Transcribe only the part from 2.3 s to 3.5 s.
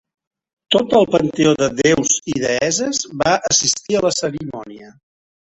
i Deesses va